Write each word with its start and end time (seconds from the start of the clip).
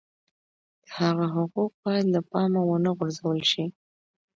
د 0.85 0.87
هغه 0.99 1.25
حقوق 1.35 1.71
باید 1.83 2.05
له 2.15 2.21
پامه 2.29 2.61
ونه 2.65 2.89
غورځول 2.97 3.39
شي. 3.51 3.65